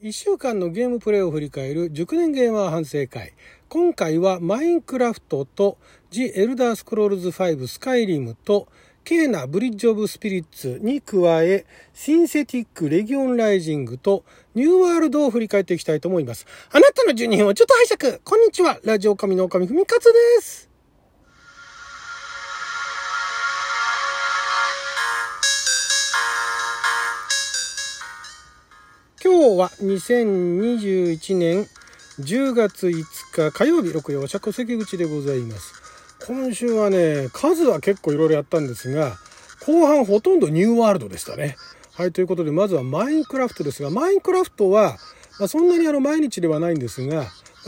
[0.00, 3.32] 1週間のゲームプレイを振り返る熟年ゲーマー反省会。
[3.68, 5.76] 今回はマインクラフトと
[6.12, 8.68] The Elder Scrolls 5スカイリムと
[9.02, 14.22] ケーナブリッジオブスピリッツに加えシンセティックレギオンライジングと
[14.54, 16.46] ニューワールドを振り返っていきたいと思います。
[16.70, 20.12] あなたの12分をちょっと拝借こんにちはラジオ神の神ふみかつで
[20.42, 20.67] す
[29.58, 31.66] は2021年
[32.20, 35.74] 10月5日火曜日6曜社戸関口でございます。
[36.28, 39.16] 今週はね、数は結構いろいろやったんですが、
[39.66, 41.56] 後半ほとんどニューワールドでしたね。
[41.92, 44.96] はい、ということでまずはマインクラフトですが、マインクラフトは、
[45.40, 47.26] まあ、そんなにあの毎日ではないんですが、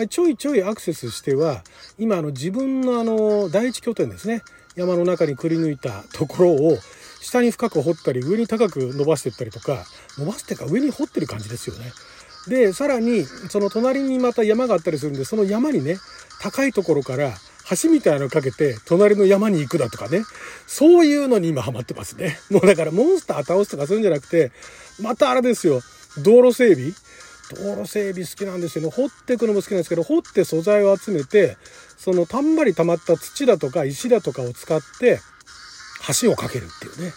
[0.08, 1.64] ちょいちょいアクセスしては、
[1.98, 4.42] 今あの自分のあの第一拠点ですね、
[4.76, 6.78] 山の中にくり抜いたところを
[7.20, 9.84] 下に深く掘ったり上に高く伸ばしていったりとか
[10.18, 11.92] 伸ばすっていか上に掘ってる感じですよね。
[12.48, 15.98] でさらにその隣にまた山があったりするんでその山にね
[16.40, 17.32] 高いところから
[17.82, 20.22] 橋みたいなのかけて隣の山に行くだとかね
[20.66, 22.38] そういうのに今ハマってますね。
[22.50, 24.52] もうだからモンスター倒すとかそういうんじゃなくて
[25.00, 25.80] またあれですよ
[26.18, 26.92] 道路整備
[27.50, 31.56] 道路整備好きなんですよ、ね、掘っていくのも好きなんですけど掘って素材を集めて
[31.96, 35.20] そのたんまり溜まった土だとか石だとかを使って
[36.22, 37.12] 橋を架けるっていうね。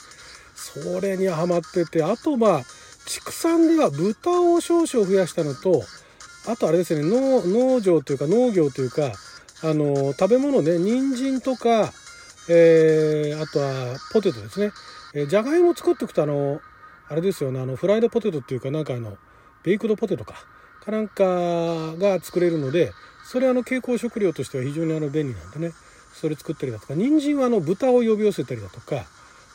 [0.56, 2.64] それにはまっててあとまあ
[3.06, 5.84] 畜産では豚を少々増やしたのと
[6.48, 9.12] あとあれですね農農場というか農業というか
[9.62, 11.92] あの食べ物ね人参とか、
[12.50, 14.72] えー、あとはポテトですね、
[15.14, 16.60] えー、じゃがいも作っておくとあの
[17.10, 19.18] あれですよねあのフライドポテトっていうかなんかあの
[19.64, 20.36] ベイクドポテトか。
[20.84, 21.24] かなんか
[21.96, 22.92] が作れるので
[23.24, 25.74] それあの蛍光食料としては非常にあの便利なんでね。
[26.24, 29.04] それ作ったりだとか人参はあの豚を呼び寄せたりだとか、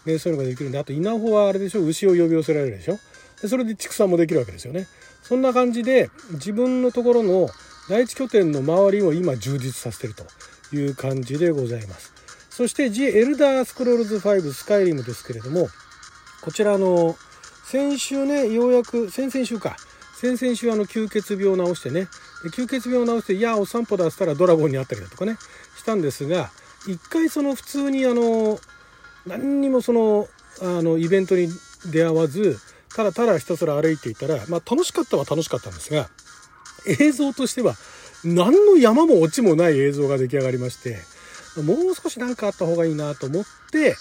[0.05, 2.98] ね、そういうのができるんであと稲穂はあれでしょ牛を呼び寄せられるでしょ。
[3.41, 4.86] でそれで畜産もできるわけですよね。
[5.22, 7.48] そんな感じで自分のところの
[7.88, 10.27] 第一拠点の周りを今充実させてると
[10.77, 12.12] いう感じでございます。
[12.50, 15.71] そして「ジ・エルダー・スクロールズ5スカイリム」ですけれども
[16.42, 17.16] こちらの
[17.65, 19.78] 先週ねようやく先々週か。
[20.21, 22.09] 先々週あの吸血病を治してね。
[22.47, 25.37] 吸血病を治していやお散歩出したらドラゴンに会ったりだとかね
[25.76, 26.50] したんですが
[26.88, 28.59] 一回その普通にあの
[29.26, 30.26] 何にもその
[30.62, 31.49] あのイベントに
[31.93, 32.59] 出会わず
[32.97, 36.09] ただただひたすら歩いていたら、まあ、楽しかったは楽しかったんですが
[36.87, 37.75] 映像としては
[38.25, 40.97] 何の山も落ちもない映像が出来上がりまして
[41.62, 43.94] もう少し何かあった方がいいなと思って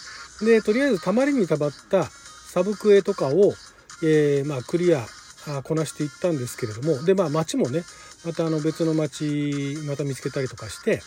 [0.46, 3.54] でとりあえずたまりにたまったサブクエとかを、
[4.04, 5.06] え、まあ、クリア
[5.64, 7.84] こなしていったんですけれどもでまあ街もね
[8.26, 11.02] またあの別の街また見つけたりとかして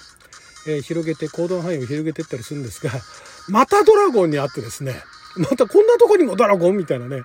[0.67, 2.93] えー、広げて行動範囲を広げていったりするんですが
[3.49, 5.03] またドラゴンに会ってですね
[5.37, 7.23] またこんなとこにもドラゴンみたいなね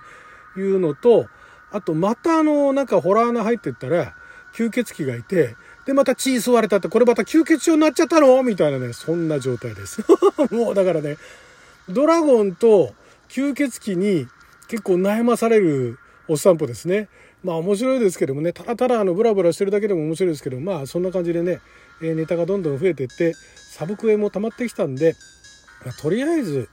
[0.56, 1.28] いうのと
[1.70, 4.14] あとまたあのなんかホラー穴入ってったら
[4.54, 10.02] 吸血鬼がいてでまた血吸われたってこれまた吸血症になっちゃったのみたいなねそんな状態です。
[10.50, 11.18] もうだからね
[11.88, 12.94] ドラゴンと
[13.28, 14.28] 吸血鬼に
[14.66, 17.08] 結構悩まされるお散歩ですね。
[17.44, 21.60] まあ面白いですけどもねただただあのブラブラしてるだけでも面白いですけどまあそんな感じでね
[22.02, 25.16] えネタがどんどん増えていってサブクエも溜まってきたんで
[25.84, 26.68] まとりあえず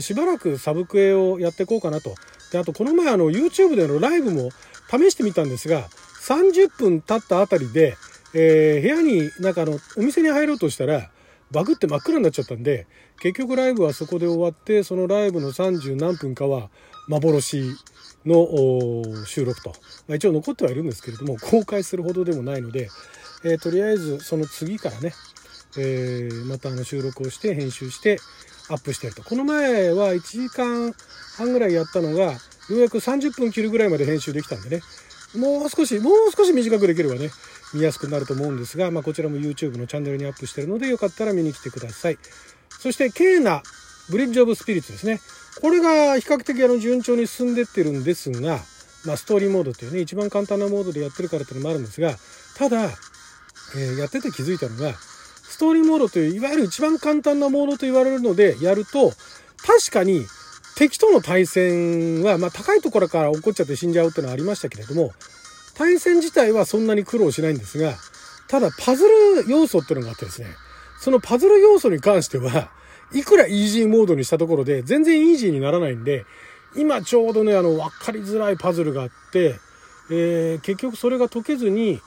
[0.00, 2.14] しばらくサブクエをやっていこうかなと。
[2.52, 4.50] であとこの前あの YouTube でのライブも
[4.90, 5.88] 試してみたんですが
[6.26, 7.96] 30分経ったあたりで、
[8.34, 11.10] えー、部屋になんかあのお店に入ろうとしたら
[11.52, 12.86] バグって真っ暗になっちゃったんで
[13.20, 16.70] 結局ライブはそこで終わってそのライブの30何分かは
[17.08, 17.62] 幻
[18.26, 19.70] の収録と、
[20.06, 22.88] まあ、一応残ってはいるんですけれども公開するほどでもないので
[23.42, 25.12] えー、とりあえずその次からね、
[25.78, 28.18] えー、またあの収録をして編集して
[28.68, 29.22] アップしてると。
[29.22, 30.94] この前は1時間
[31.36, 32.38] 半ぐらいやったのがよ
[32.70, 34.82] うやく30分切るぐらいまで編集できたんでね。
[35.36, 37.30] もう少しもう少し短くできればね
[37.72, 42.18] 見やすくなると思うんですが、まあ、こちらも YouTube のチャンネルにアップしてるのでよかったら見に来てください。
[42.68, 43.62] そしてケーナ
[44.10, 45.20] ブリッジオブスピリッツですね。
[45.60, 48.60] これが比較的あの順調に進んでってるんですが、
[49.04, 52.14] まあ、ストーリーモードというね一番簡単なモードでやってるからっていうのもあるんですが
[52.56, 52.90] ただ
[53.76, 59.12] えー、やってて気づいたのが、ストーリーモードという、いわゆる一番簡単なモードと言われるので、やると、
[59.64, 60.26] 確かに
[60.76, 65.12] 敵との対戦は、まあ、高いところから起こっちゃって死んじゃうっていうのはありましたけれども、
[65.74, 67.94] 対戦自体はそんなに苦労しないんですが、
[68.48, 70.48] ただパズル要素っていうのがあってですね、
[71.00, 72.70] そのパズル要素に関しては、
[73.12, 76.24] いくらイージーモードにしたところで全然イージーにならないんで、
[76.76, 79.56] 今ちょうどね、あの、わかりづらいパズルがあって、
[80.10, 82.00] えー、結局それが解けずに、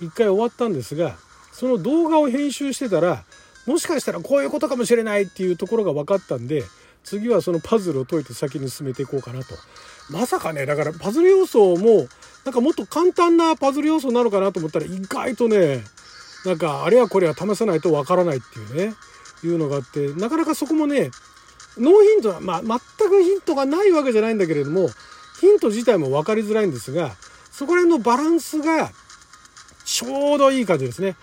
[0.00, 1.16] 一回終わったんですが
[1.52, 3.24] その動画を編集してたら
[3.66, 6.62] もしかしたらこういうことかもしれないっていうところが分かったんで
[7.04, 9.54] 次はそのパズルを解いて先に進めていこうかなと。
[10.10, 12.06] まさかねだからパズル要素も
[12.44, 15.82] なんかもっと簡単なパズル要素なのかなと思ったら意外とね、
[16.46, 18.94] なんかあれはこれは試さないとわからないっていうね、
[19.46, 21.10] いうのがあって、なかなかそこもね、
[21.78, 24.88] ノーヒントは、まあ、全くヒントがないわけじゃないんだけれども、
[25.40, 27.14] ヒント自体も分かりづらいんですが、
[27.52, 28.90] そこら辺のバランスが
[29.84, 31.16] ちょうどいい感じですね。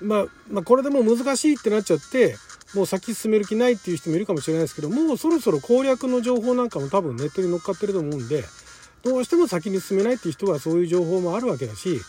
[0.00, 2.36] まあ、まあ、これでもう難しいってなっちゃって、
[2.74, 8.44] もう先進める気ないっていう人もいるかもしれないですけど、もうそろそろ攻略の情報なんかも多分ネットに乗っかってると思うんで、
[9.02, 12.00] どうしても先に進めないっていう人はそういう情報もあるわけだし、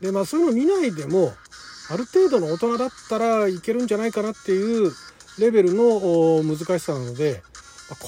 [0.00, 1.34] で、まあそういうの見ないでも、
[1.88, 4.92] ある程度の大人だったらいけるんじゃないかなっていう
[5.38, 7.42] レベルの難しさなので、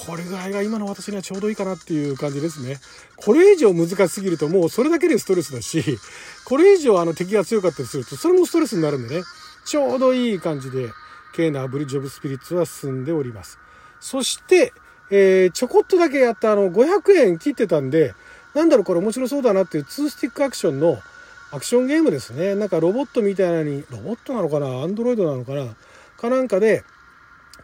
[0.07, 2.79] これぐらいが今の私にはちょうどいいかなっていう感じですね。
[3.17, 5.99] これ以上難しすぎるともうそれだけでストレスだし、
[6.45, 9.23] これ以上あの敵が強かったりするとそれもストレスになるんでね、
[9.65, 10.91] ちょうどいい感じで、
[11.35, 13.59] ケーナブリッジオブスピリッツは進んでおります。
[14.01, 14.73] そして、
[15.11, 18.15] えー、ちょこっとだけやったあの500円切ってたんで、
[18.55, 20.99] なんだろうこれ面白そうだなっていう2スティックアクションの
[21.51, 22.55] アクションゲームですね。
[22.55, 24.83] なんかロボットみたいなのに、ロボットなのかな？
[24.83, 25.77] アンドロイドなのかな？
[26.17, 26.83] かなんかで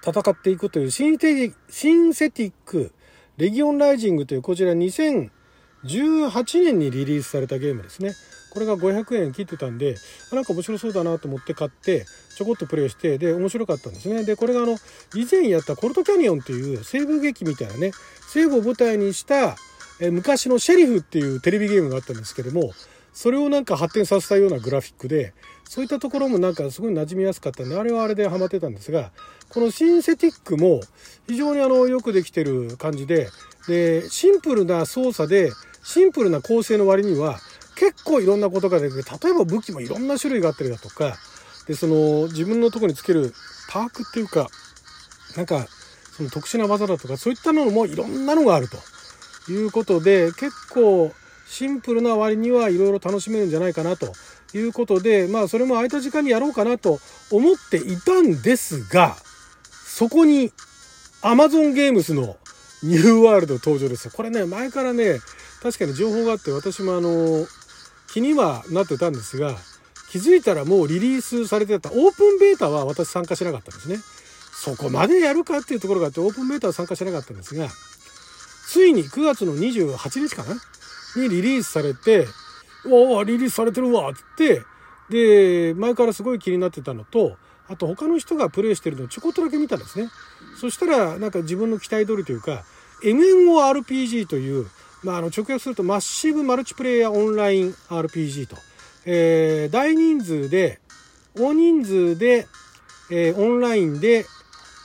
[0.06, 2.92] 戦っていくというシンテシンセティック
[3.36, 8.14] レギオンライジングというこちら2018年にリリースされたゲームですね。
[8.50, 9.96] これが500円切ってたんで、
[10.32, 12.06] なんか面白そうだなと思って買って、
[12.36, 14.22] ちょこっとプレイして、で、面白かったんですね。
[14.22, 14.76] で、これがあの、
[15.16, 17.90] 以前やったコルトキャニオンっていう西部劇みたいなね、
[18.28, 19.56] 西部を舞台にした、
[20.00, 22.70] 昔のシェリフっていうテレビゲームがあったんですけども、
[23.14, 25.32] それをなんか発展させたようなグラフィックで、
[25.64, 29.12] そういったところもなんかすごい馴染みやすかったんで、あれはあれでハマってたんですが、
[29.48, 30.80] このシンセティックも
[31.28, 33.28] 非常にあのよくできてる感じで、
[33.68, 35.52] で、シンプルな操作で、
[35.84, 37.38] シンプルな構成の割には、
[37.76, 39.04] 結構いろんなことができる。
[39.22, 41.16] 例えば武器もいろんな種類があったりだとか、
[41.66, 43.32] で、その自分のとこにつける
[43.70, 44.48] パークっていうか、
[45.36, 45.66] なんか、
[46.16, 51.12] その特殊な技だとか、そういったのもいろんなのがあるということで、結構
[51.54, 54.12] シンプルな割にはいろいろ楽しめるんじゃないかなと
[54.54, 56.98] いうことで、まあそれも空いた時間にやろうかなと
[57.30, 59.14] 思っていたんですが、
[59.86, 60.52] そこに
[61.22, 62.36] Amazon ゲームスの
[62.82, 64.10] ニューワールド登場です。
[64.10, 65.20] これね、前からね、
[65.62, 67.46] 確かに情報があって私もあの、
[68.12, 69.56] 気にはなってたんですが、
[70.10, 73.98] 気づいたらもうリリースされてた、オープンベータは私参加しなかったんですね。
[74.52, 77.68] そこまでやるかっていうところがあって、オープンベータは参加しなかったんですが、
[78.66, 80.56] ついに9月の28日かな？
[81.16, 82.26] にリリースされて、
[82.86, 84.62] おお、リリースされてるわって、
[85.10, 87.36] で、前からすごい気になってたのと、
[87.68, 90.08] あと他の人がプレイしてるのをちょこっとだけ見たんですね。
[90.60, 92.64] そしたら、なんか自分の期待通りというか、
[93.02, 94.66] MMORPG という、
[95.02, 98.56] まあ、あの直訳するとマッシブマルチプレイヤーオンライン RPG と、
[99.04, 100.80] えー、大人数で、
[101.36, 102.46] 大人数で、
[103.10, 104.24] えー、オンラインで、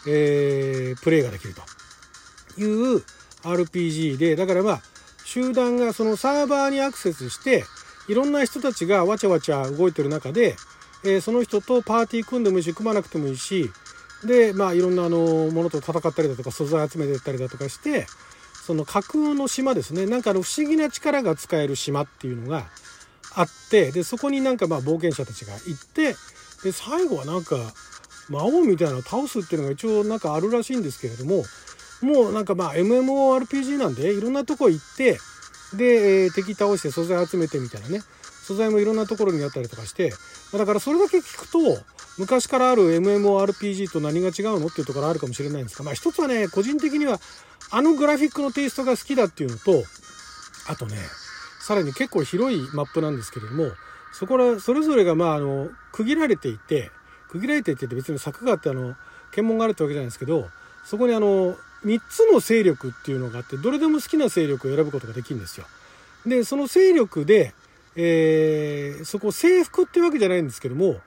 [0.07, 3.03] えー、プレイができるという
[3.43, 4.81] RPG で、だからまあ、
[5.29, 7.63] 集団がそのサーバーにアクセスして、
[8.07, 10.55] いろんな人たちがわちゃわちゃ動いてる中で、
[11.03, 13.69] えー、その人とパーティー組んでもいいし、組まなくてもいいし、
[14.25, 15.19] で、まあ、いろんなあの、
[15.51, 18.07] ものと戦ったりだとか、素材集めてったりだとかして、
[18.65, 20.07] その架空の島ですね。
[20.07, 22.65] なんかあの、不思議な力が使える島っていうのが
[23.35, 26.15] あって、で、そこになんかまあ、冒険者たちが行って、
[26.63, 27.55] で、最後はなんか、
[28.29, 31.43] 魔王みたいなのを倒すっていうのが一応なんかあるらしいんですけれども、
[32.01, 35.19] もうなんかまあ MMORPG なんでいろんなとこ行って、
[35.75, 38.01] で、えー、敵倒して素材集めてみたいなね。
[38.49, 40.11] 素材もいろんなところにあったりとかして、
[40.53, 41.59] だからそれだけ聞くと、
[42.17, 47.19] 昔からある MMORPG と何が違うのっていうところあるかもしれないんですが、まあ一つはね、個人的には
[47.69, 49.83] あのグラフィックのテイストが好きだっていうのと、
[50.67, 50.97] あとね、
[51.61, 53.71] さらに結構広いマップなんですけれども、
[54.11, 56.89] そこら、それぞれがまああの、区切られていて、
[57.29, 58.95] 区切られていて別に柵があってあの、
[59.31, 60.49] 検問があるってわけじゃないですけど、
[60.83, 61.55] そこにあの、
[61.85, 65.65] 3つの勢力っていうのがあって、どれでも好きな勢力を選ぶことができるんですよ。
[66.25, 67.53] で、その勢力で、
[67.95, 70.97] えー、そこ征服っていうわけじゃないんですけども、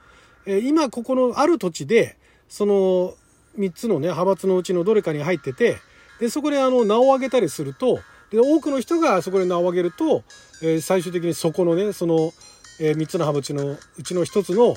[0.47, 2.17] えー、今ここのある土地で、
[2.49, 3.15] その
[3.59, 5.79] 3つのね、派閥のうちのどれかに入ってて、
[6.21, 8.01] で、そこであの、名を挙げたりすると、
[8.31, 10.23] で、多くの人がそこで名を挙げると、
[10.63, 12.33] えー、最終的にそこのね、その、
[12.81, 14.77] えー、3つの派閥のうちの1つの、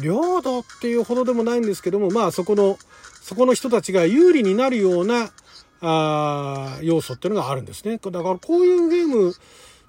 [0.00, 2.78] 領土っていうほどでもないんですけども、まあそこの、
[3.22, 5.30] そこの人たちが有利になるような、
[5.80, 7.98] あ要素っていうのがあるんですね。
[7.98, 9.32] だからこういうゲーム、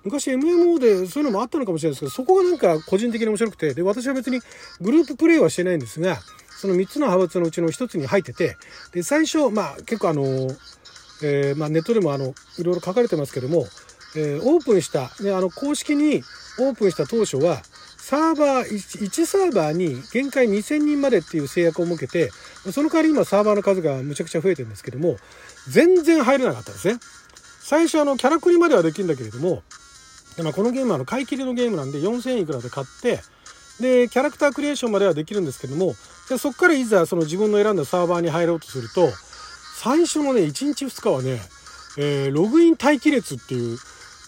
[0.04, 4.40] 昔 MMO でそういうのもあったのかもしれないですけど、そこがなんか個人的に面白くて、で、私は別に
[4.82, 8.56] グループプレイはしてないんですが、その3つの派閥のうちの1つに入ってて、
[8.94, 10.24] で、最初、まあ結構あの、
[11.24, 13.66] えー、まあネットでもあの、いろいろ書かれてますけども、
[14.16, 16.24] えー、オープンした、ね、あの、公式に
[16.60, 17.62] オープンした当初は、
[18.03, 22.31] サーバー1、1サーバーに限界2000人までっていう制約を設けて、
[22.74, 25.15] その代わり今サーバーの数がむちゃくちゃ増えてるんですけども、
[25.69, 27.00] 全然入れなかったですね。
[27.62, 29.63] 最初あの、キャラクリまではできるんだけれども、
[30.41, 33.19] まあ、このゲームはあの買い切りのゲームなんで4000いくらで買って
[33.79, 35.93] でキャラクタークリエーションまではできるんですけども
[36.29, 39.10] でそこからいざその自分の選んだサーバーに入ろうとすると
[39.75, 41.39] 最初のね1日2日はね、
[41.98, 43.77] えー、ログイン待機列っていう、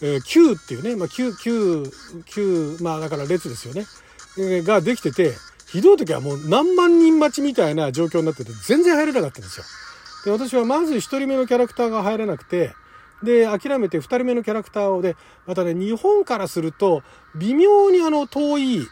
[0.02, 1.84] えー、Q っていうね、まあ、Q、Q、
[2.26, 3.86] Q、まあだから列ですよね、
[4.38, 5.32] えー、ができてて
[5.66, 9.64] ひどい時はもう何万人待ちみたいな状況になってて全然入れなかったんですよ。
[10.24, 12.72] で私はまず1人目のキャラクターが入れなくて
[13.22, 17.02] で諦めて2人目のキャラクターをでまたね日本からすると
[17.34, 18.88] 微妙にあの遠い、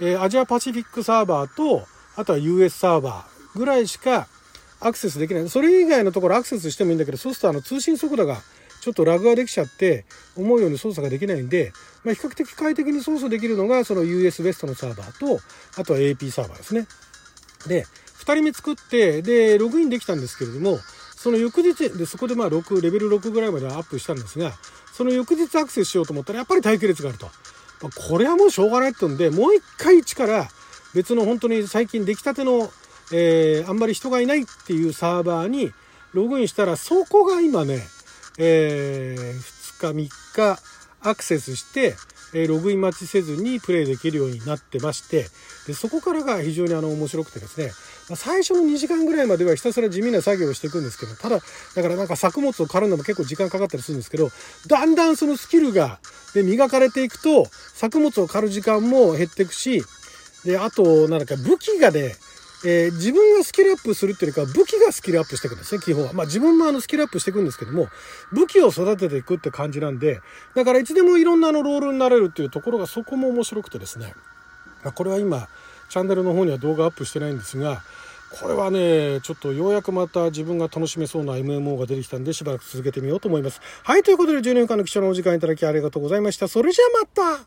[0.00, 1.86] えー、アジアパシフィックサーバーと
[2.16, 4.28] あとは US サーバーぐらいしか
[4.80, 8.38] アクセスできないそれ以外のところアクセスしてもいいんだけどそうするとあの通信速度が
[8.86, 10.04] ちょっとラグができちゃって
[10.36, 11.72] 思うように操作ができないんで、
[12.04, 15.40] まあ、比較的快適に操作できるのがその US ベストのサーバーと
[15.76, 16.86] あとは AP サーバーですね。
[17.66, 17.84] で
[18.20, 20.78] 2人目作ってでログインできたんですけれども
[21.16, 24.52] その翌日でそこでまあ6レベル6ぐらいまではアップしたんですが
[24.92, 27.26] その翌日アクセスしようと思ったらやっぱり待機列があると、
[27.82, 30.46] ま、これはもうしょうがないってんでもう一回一から
[30.94, 32.70] 別の本当に最近出来たての、
[33.12, 35.72] えー、あんまり人がいないっていうサーバーに
[36.12, 37.82] ログインしたらそこが今ね、
[38.38, 40.62] えー、2日3日
[41.02, 41.94] アクセスして
[42.34, 45.26] えログイン待ちせずにプレイできるようになってまして
[45.66, 47.70] でそこからが非常にあの面白くてですね、
[48.10, 51.40] ま、最初の2時間ぐらいまではひたすら地味な作業をしていくんですけどただ
[51.74, 54.30] だからなんか作物を刈るのも結構時間かかったりするんですけど
[54.66, 55.98] だんだんそのスキルが
[56.34, 59.82] で磨かれていくと作物を刈る時間も減っていくし
[60.44, 62.14] であとなんだか武器がね
[62.64, 66.12] えー、自分がスキルアップするっていうか武器がスキルアップしていくんですね、基本は。
[66.12, 67.88] まあ自分もあのスキルアップしていくんですけども、
[68.32, 70.20] 武器を育てていくって感じなんで、
[70.54, 74.14] だからいつでもいろんなあのロールになれるっていうところがそこも面白くてですね、
[74.82, 75.48] まあ、これは今、
[75.88, 77.82] チャンネルの方には動画アップしてないんですが、
[78.30, 83.60] これはね、ちょっとようやくまた自分が楽しめそうな MMO が出てきたんで、しばらく続けてみようと思います。
[83.84, 86.48] はい、ということで12分間の貴重なお時間いただきありがとうございました。
[86.48, 87.44] それじゃあまた